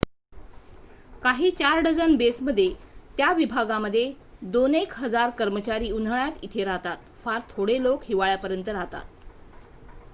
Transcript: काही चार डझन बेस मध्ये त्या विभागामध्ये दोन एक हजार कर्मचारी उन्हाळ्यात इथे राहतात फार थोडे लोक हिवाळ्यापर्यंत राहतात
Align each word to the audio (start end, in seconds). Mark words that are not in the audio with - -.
काही 1.23 1.49
चार 1.51 1.79
डझन 1.79 2.15
बेस 2.17 2.41
मध्ये 2.41 2.67
त्या 3.17 3.31
विभागामध्ये 3.33 4.11
दोन 4.43 4.75
एक 4.75 4.93
हजार 4.95 5.29
कर्मचारी 5.39 5.91
उन्हाळ्यात 5.91 6.43
इथे 6.43 6.63
राहतात 6.63 6.97
फार 7.23 7.41
थोडे 7.49 7.81
लोक 7.83 8.03
हिवाळ्यापर्यंत 8.03 8.69
राहतात 8.69 9.05